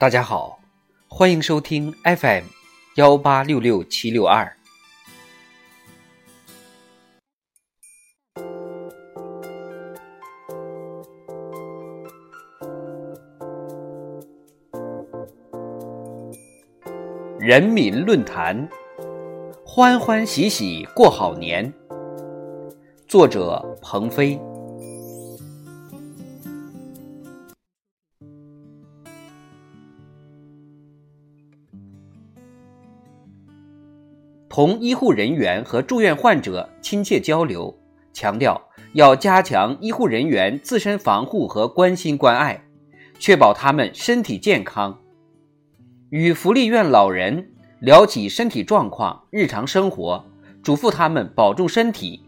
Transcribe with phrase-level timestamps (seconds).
[0.00, 0.58] 大家好，
[1.08, 2.44] 欢迎收听 FM
[2.94, 4.50] 幺八六六七六二。
[17.38, 18.66] 人民论坛，
[19.66, 21.70] 欢欢喜喜过好年。
[23.06, 24.40] 作者：鹏飞。
[34.50, 37.72] 同医护人员和住院患者亲切交流，
[38.12, 38.60] 强调
[38.94, 42.60] 要加强医护人员自身防护和关心关爱，
[43.20, 44.98] 确保他们身体健康。
[46.08, 50.24] 与福利院老人聊起身体状况、日常生活，
[50.64, 52.24] 嘱咐他们保重身体。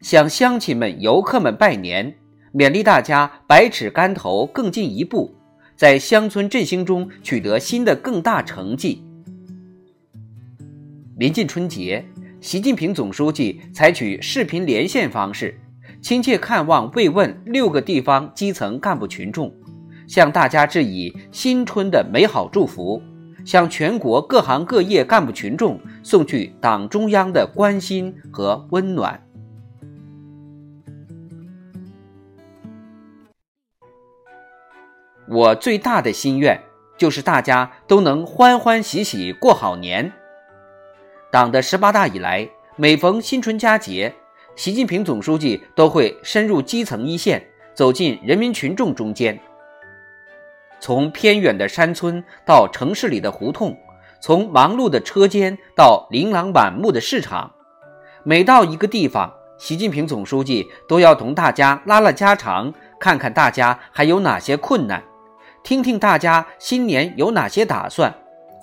[0.00, 2.16] 向乡亲们、游客们拜年，
[2.54, 5.34] 勉励大家百尺竿头更进一步，
[5.76, 9.04] 在乡村振兴中取得新的更大成绩。
[11.20, 12.02] 临近春节，
[12.40, 15.54] 习近平总书记采取视频连线方式，
[16.00, 19.54] 亲切看望慰问六个地方基层干部群众，
[20.08, 23.02] 向大家致以新春的美好祝福，
[23.44, 29.22] 向全国各行各业干部群众送去党中央的关心和温暖。
[35.28, 36.58] 我最大的心愿
[36.96, 40.10] 就是大家都能欢欢喜喜过好年。
[41.30, 44.12] 党的十八大以来，每逢新春佳节，
[44.56, 47.40] 习近平总书记都会深入基层一线，
[47.72, 49.38] 走进人民群众中间。
[50.80, 53.78] 从偏远的山村到城市里的胡同，
[54.20, 57.52] 从忙碌的车间到琳琅满目的市场，
[58.24, 65.00] 每到一个地方，习近平总书记都要同大家拉拉家常，看看大家还有哪些困难，
[65.62, 68.12] 听听大家新年有哪些打算，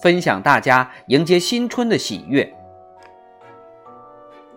[0.02, 2.54] 分享大家迎接新春的喜悦。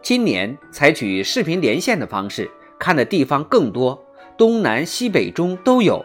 [0.03, 4.03] 今年采取视频连线的方式看的地方更多，
[4.37, 6.05] 东南西北中都有。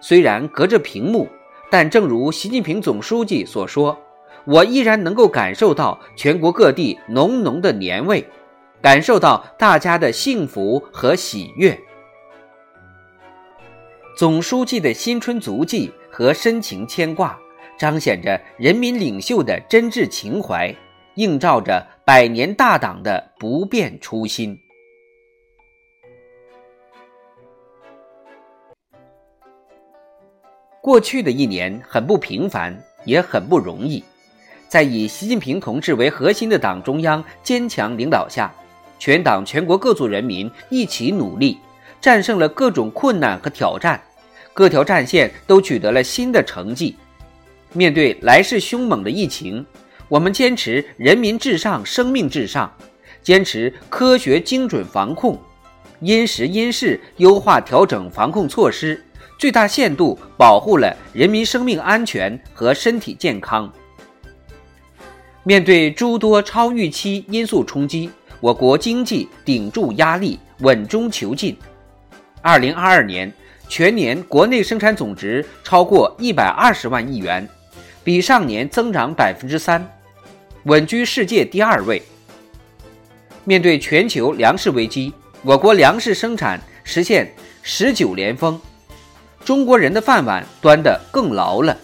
[0.00, 1.28] 虽然隔着屏幕，
[1.70, 3.96] 但正如习近平总书记所说，
[4.44, 8.28] 我依然能够感受到全国各地浓浓的年味，
[8.82, 11.78] 感受到大家的幸福和喜悦。
[14.16, 17.38] 总书记的新春足迹和深情牵挂，
[17.78, 20.74] 彰显着人民领袖的真挚情怀。
[21.14, 24.56] 映照着百年大党的不变初心。
[30.80, 34.04] 过去的一年很不平凡，也很不容易。
[34.68, 38.54] 在以习近平同志为核心的党中央坚强领导下，
[39.00, 41.58] 全党全国各族人民一起努力，
[42.00, 44.00] 战胜了各种困难和挑战，
[44.54, 46.94] 各条战线都取得了新的成绩。
[47.72, 49.66] 面对来势凶猛的疫情。
[50.08, 52.72] 我们坚持人民至上、生命至上，
[53.22, 55.40] 坚持科学精准防控，
[56.00, 59.04] 因时因势优化调整防控措施，
[59.36, 63.72] 最大限度保护了人民生命安全和身体健康。
[65.42, 68.08] 面对诸多超预期因素冲击，
[68.40, 71.56] 我国经济顶住压力，稳中求进。
[72.42, 73.32] 二零二二年
[73.68, 77.48] 全年国内生产总值超过一百二十万亿元，
[78.04, 79.84] 比上年增长百分之三。
[80.66, 82.02] 稳居世界第二位。
[83.44, 85.12] 面对全球粮食危机，
[85.42, 87.32] 我国粮食生产实现
[87.62, 88.60] 十九连丰，
[89.44, 91.76] 中国人的饭碗端得更牢了。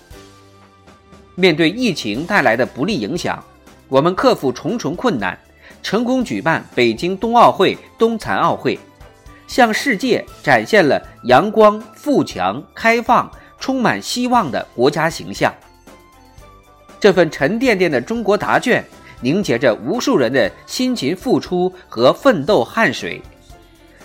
[1.36, 3.40] 面对疫情带来的不利影响，
[3.86, 5.38] 我们克服重重困难，
[5.80, 8.76] 成功举办北京冬奥会、冬残奥会，
[9.46, 15.54] 向世界展现了阳光、富强、开放、充满希望的国家形象。
[17.02, 18.84] 这份沉甸甸的中国答卷，
[19.20, 23.20] 凝结着无数人的辛勤付出和奋斗汗水，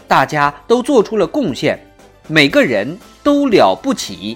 [0.08, 1.80] 大家都做出了贡献，
[2.28, 4.36] 每个人都了不起。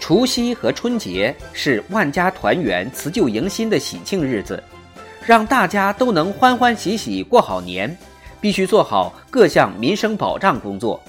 [0.00, 4.60] 除夕和春节是万家团圆、辞旧迎新的喜庆日子，
[5.24, 7.96] 让大家都能欢欢喜喜过好年，
[8.40, 11.00] 必须做好各项民生保障工作。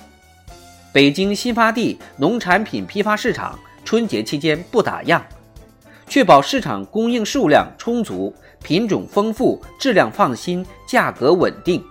[0.94, 5.22] 北京新发地农产品批发市场春节期间不打烊，
[6.06, 11.82] 确保市场供应数量充足、品种丰富、质量放心、价格稳定。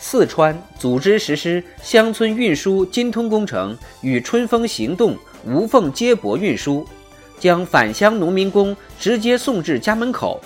[0.00, 5.16] 四川组织实施乡村运输金通工程与春风行动
[5.46, 6.84] 无缝接驳运输，
[7.38, 10.40] 将返乡农民工直接送至家门口。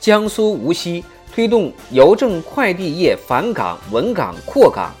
[0.00, 4.92] 江苏无锡推动邮政快递业返岗稳岗扩岗，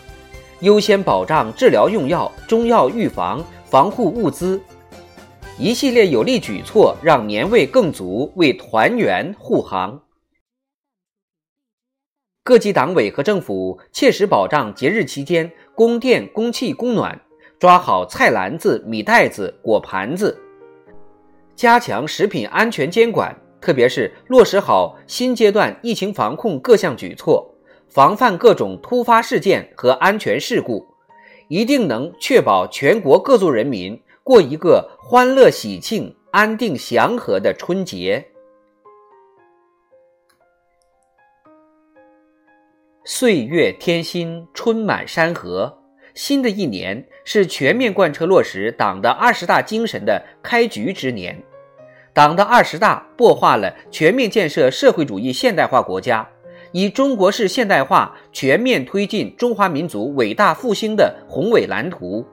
[0.60, 4.60] 优先保障治疗用药、中药预防、防护物资，
[5.58, 10.00] 一系列有力举措让年味更足，为团圆护航。
[12.42, 17.20] 各级党委和政府切实保障节日期间供电、供气、供暖，
[17.58, 20.38] 抓好菜篮子、米袋子、果盘子，
[21.56, 23.34] 加强食品安全监管。
[23.60, 27.53] 特别是落实好新阶段疫情防控各项举措，
[27.94, 30.84] 防范各种突发事件和安全事故，
[31.46, 38.26] 一定能确保全国各族人民过一个欢乐喜庆、安定祥和的春节。
[43.04, 45.78] 岁月添新，春满山河。
[46.14, 51.40] 新的一年是全面贯彻落实党的二十大精神的开局之年。
[52.12, 56.28] 党的二十大擘画了全面建设社会主义现代化国家、
[56.74, 62.26] 以中国式现代化全面推进中华民族伟大复兴的宏伟蓝图，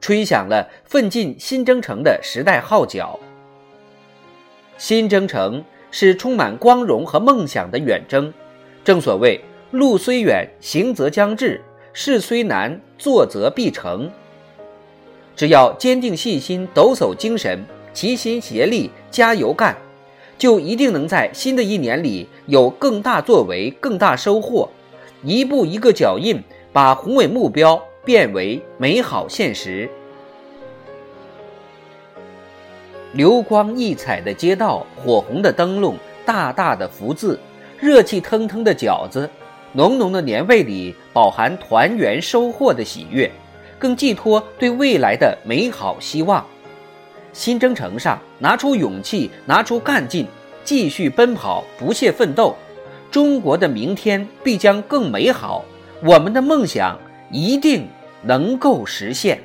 [0.00, 3.20] 吹响了奋进新征程的时代号角。
[4.78, 8.32] 新征程是充满光荣和梦想的远征，
[8.82, 9.38] 正所谓
[9.70, 11.60] “路虽远，行则将至；
[11.92, 14.10] 事虽难，做则必成。”
[15.36, 17.62] 只要坚定信心，抖擞精神。
[17.92, 19.76] 齐心协力，加油干，
[20.38, 24.68] 就一定能在新的一年里有更大作为、更大收获。
[25.24, 26.40] 一步一个脚印，
[26.72, 29.90] 把宏伟目标变为美好现实。
[33.12, 37.40] 流光溢彩的街道，火红的灯笼，大大的福字，
[37.80, 39.28] 热气腾腾的饺子，
[39.72, 43.28] 浓浓的年味里饱含团圆收获的喜悦，
[43.78, 46.46] 更寄托对未来的美好希望。
[47.38, 50.26] 新征程上，拿出勇气，拿出干劲，
[50.64, 52.56] 继续奔跑，不懈奋斗，
[53.12, 55.64] 中国的明天必将更美好，
[56.02, 56.98] 我们的梦想
[57.30, 57.86] 一定
[58.22, 59.40] 能够实现。